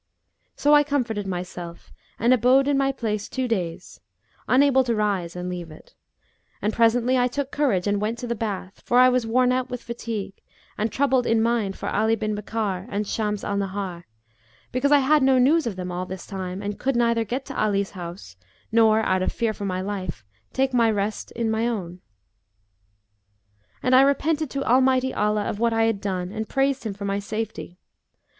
[0.55, 4.01] So I comforted myself and abode in my place two days,
[4.47, 5.93] unable to rise and leave it;
[6.59, 9.69] and presently I took courage and went to the bath, for I was worn out
[9.69, 10.41] with fatigue
[10.75, 14.05] and troubled in mind for Ali bin Bakkar and Shams al Nahar,
[14.71, 17.55] because I had no news of them all this time and could neither get to
[17.63, 18.37] Ali's house
[18.71, 22.01] nor, out of fear for my life, take my rest in mine own.
[23.83, 27.05] And I repented to Almighty Allah of what I had done and praised Him for
[27.05, 27.77] my safety.